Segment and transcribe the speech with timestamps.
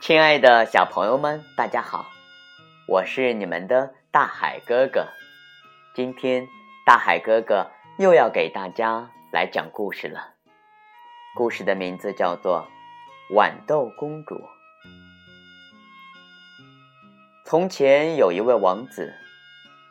[0.00, 2.10] 亲爱的小朋友们，大家好，
[2.88, 5.06] 我是你们的大海哥哥。
[5.94, 6.48] 今天，
[6.84, 10.34] 大海哥哥又要给大家来讲故事了。
[11.36, 12.66] 故事的名字叫做
[13.34, 14.34] 《豌豆公主》。
[17.44, 19.14] 从前有一位王子，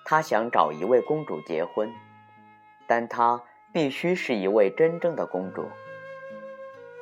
[0.03, 1.89] 他想找一位公主结婚，
[2.85, 5.65] 但他必须是一位真正的公主。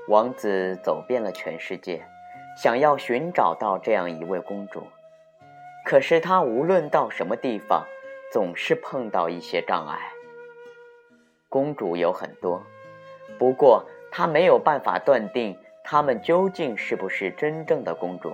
[0.07, 2.05] 王子走遍了全世界，
[2.57, 4.87] 想要寻找到这样一位公主。
[5.85, 7.85] 可是他无论到什么地方，
[8.31, 9.99] 总是碰到一些障碍。
[11.49, 12.63] 公主有很多，
[13.37, 18.31] 不过他没有办法断定她们究竟是不是真正的公主。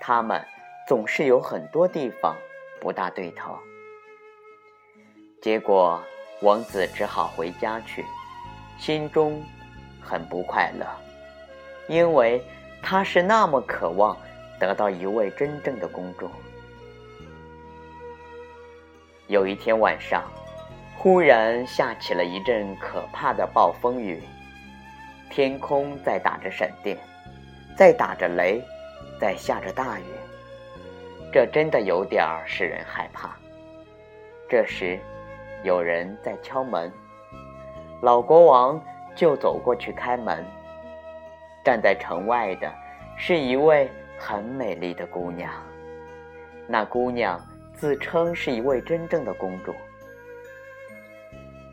[0.00, 0.44] 她们。
[0.88, 2.36] 总是有很多地方
[2.80, 3.58] 不大对头，
[5.42, 6.00] 结果
[6.42, 8.04] 王子只好回家去，
[8.78, 9.42] 心中
[10.08, 10.86] 很不快乐，
[11.88, 12.40] 因为
[12.80, 14.16] 他是那么渴望
[14.60, 16.30] 得到一位真正的公主。
[19.26, 20.22] 有一天晚上，
[20.96, 24.22] 忽然下起了一阵可怕的暴风雨，
[25.28, 26.96] 天空在打着闪电，
[27.76, 28.62] 在打着雷，
[29.20, 30.04] 在下着大雨。
[31.32, 33.36] 这真的有点儿使人害怕。
[34.48, 34.98] 这时，
[35.64, 36.90] 有人在敲门，
[38.00, 38.80] 老国王
[39.16, 40.44] 就走过去开门。
[41.64, 42.72] 站在城外的
[43.16, 45.52] 是一位很美丽的姑娘，
[46.68, 47.40] 那姑娘
[47.74, 49.74] 自称是一位真正的公主。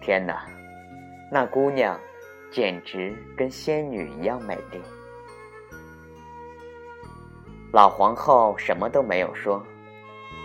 [0.02, 0.47] 天哪，
[1.31, 2.00] 那姑娘
[2.52, 4.81] 简直跟仙女一样美丽。
[7.72, 9.63] 老皇后什么都没有说，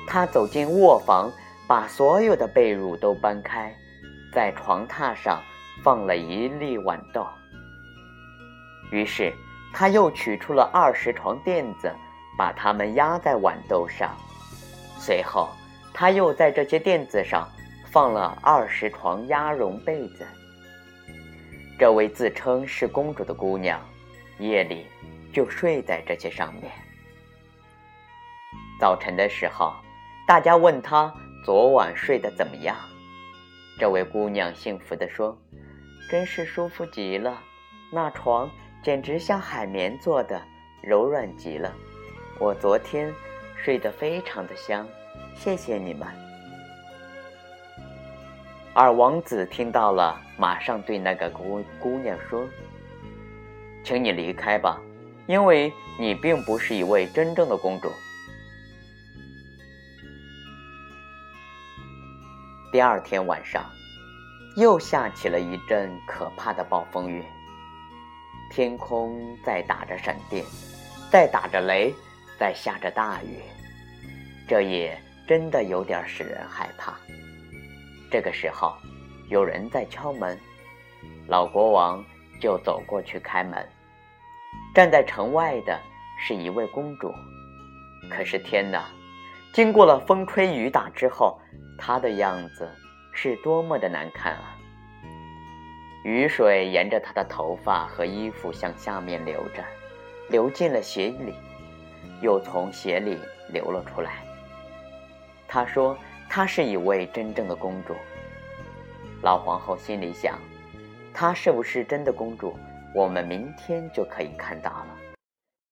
[0.06, 1.32] 她走进卧房，
[1.66, 3.74] 把所有的被褥都搬开，
[4.32, 5.42] 在床榻上
[5.82, 7.26] 放了一粒豌豆。
[8.90, 9.32] 于是，
[9.72, 11.92] 他又取出了二十床垫子，
[12.38, 14.16] 把它们压在豌豆上。
[14.98, 15.50] 随后，
[15.92, 17.48] 他又在这些垫子上
[17.90, 20.26] 放了二十床鸭绒被子。
[21.78, 23.80] 这位自称是公主的姑娘，
[24.38, 24.86] 夜里
[25.32, 26.72] 就睡在这些上面。
[28.80, 29.74] 早晨的时候，
[30.26, 31.12] 大家问她
[31.44, 32.74] 昨晚睡得怎么样。
[33.78, 35.38] 这位姑娘幸福地说
[36.08, 37.38] ：“真是舒服极了，
[37.92, 38.50] 那床
[38.82, 40.40] 简直像海绵做的，
[40.82, 41.70] 柔软极了。
[42.40, 43.12] 我昨天
[43.62, 44.88] 睡得非常的香，
[45.36, 46.08] 谢谢你们。”
[48.72, 52.48] 而王子听到了，马上对那个姑姑娘说
[53.84, 54.80] ：“请你离开吧，
[55.26, 57.92] 因为你并不是一位真正的公主。”
[62.72, 63.62] 第二天晚上，
[64.56, 67.24] 又下起了一阵可怕的暴风雨。
[68.50, 70.44] 天空在打着闪电，
[71.10, 71.94] 在打着雷，
[72.38, 73.40] 在下着大雨，
[74.48, 76.94] 这也真的有点使人害怕。
[78.10, 78.74] 这个时候，
[79.28, 80.38] 有人在敲门，
[81.28, 82.04] 老国王
[82.40, 83.68] 就走过去开门。
[84.74, 85.78] 站在城外的
[86.18, 87.12] 是一位公主，
[88.10, 88.86] 可是天哪！
[89.52, 91.38] 经过了风吹雨打之后。
[91.80, 92.68] 她的样子
[93.20, 94.56] 是多么的难看啊！
[96.04, 99.64] 雨水沿着她的头发和衣服向下面流着，
[100.30, 101.34] 流进了鞋里，
[102.22, 103.18] 又从鞋里
[103.48, 104.22] 流了出来。
[105.48, 105.98] 她说
[106.30, 107.92] ：“她是一位真正的公主。”
[109.20, 110.38] 老皇后心里想
[111.12, 112.56] ：“她是不是真的公主？
[112.94, 114.96] 我们明天就可以看到了。”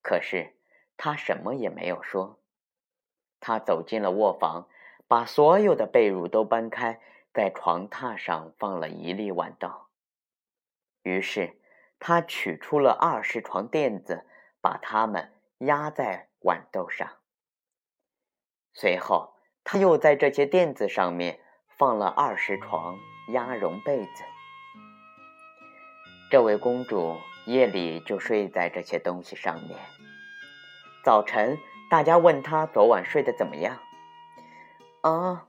[0.02, 0.52] 可是
[0.96, 2.40] 她什么也没有说。
[3.38, 4.66] 她走进了卧房。
[5.08, 6.98] 把所有的被褥都搬开，
[7.36, 9.70] 在床榻上放了一粒豌豆。
[11.02, 11.60] 于是，
[11.98, 14.26] 他取出了二十床垫子，
[14.62, 17.06] 把它们压在豌豆上。
[18.72, 21.38] 随后，他又在这些垫子上面
[21.76, 22.98] 放了二十床
[23.28, 24.24] 鸭绒被子。
[26.30, 29.78] 这位公主夜里就睡在这些东西上面。
[31.04, 31.58] 早晨，
[31.90, 33.78] 大家问她昨晚睡得怎么样。
[35.02, 35.48] 啊，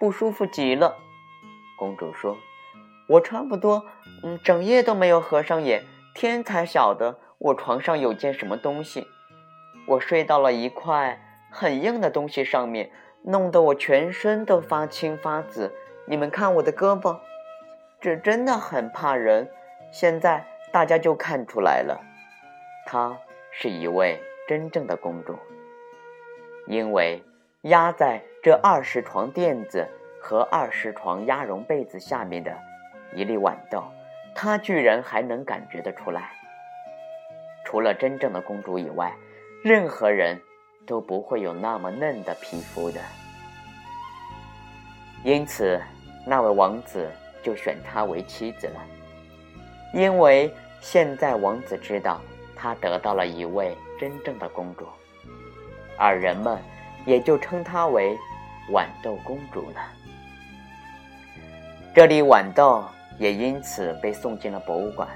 [0.00, 0.96] 不舒服极了。
[1.76, 2.36] 公主说
[3.08, 3.84] ：“我差不多，
[4.22, 5.84] 嗯，整夜都没有合上眼，
[6.14, 9.06] 天才晓得我床上有件什么东西。
[9.86, 11.20] 我睡到了一块
[11.50, 12.90] 很硬的东西上面，
[13.22, 15.74] 弄得我全身都发青发紫。
[16.06, 17.18] 你们看我的胳膊，
[18.00, 19.48] 这真的很怕人。
[19.92, 22.00] 现在大家就看出来了，
[22.86, 23.18] 她
[23.50, 25.36] 是一位真正的公主，
[26.66, 27.22] 因为
[27.62, 29.88] 压在。”这二十床垫子
[30.26, 32.52] 和二十床鸭绒被子下面的
[33.14, 33.84] 一粒豌豆，
[34.34, 36.32] 他居然还能感觉得出来。
[37.64, 39.14] 除了真正的公主以外，
[39.62, 40.36] 任何人
[40.84, 43.00] 都不会有那么嫩的皮肤的。
[45.22, 45.80] 因此，
[46.26, 47.08] 那位王子
[47.40, 48.84] 就选她为妻子了。
[49.94, 52.20] 因为现在王子知道，
[52.56, 54.88] 他得到了一位真正的公主，
[55.96, 56.58] 而人们
[57.04, 58.18] 也就称她为
[58.72, 59.92] 豌豆公主了。
[61.96, 62.84] 这粒豌豆
[63.16, 65.08] 也因此被送进了博物馆。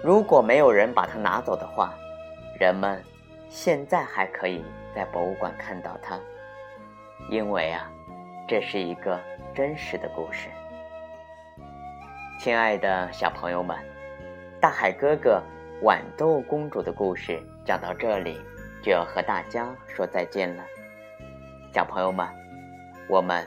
[0.00, 1.92] 如果没有人把它拿走的话，
[2.56, 3.02] 人们
[3.50, 4.64] 现在还可以
[4.94, 6.16] 在博物馆看到它，
[7.28, 7.90] 因为啊，
[8.46, 9.18] 这是一个
[9.52, 10.48] 真实的故事。
[12.38, 13.76] 亲爱的小朋友们，
[14.60, 15.42] 大海哥哥
[15.82, 18.40] 豌豆公主的故事讲到这里，
[18.84, 20.62] 就要和大家说再见了。
[21.74, 22.24] 小朋友们，
[23.08, 23.44] 我们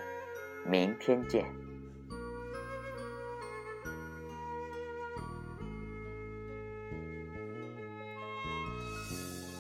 [0.66, 1.46] 明天见。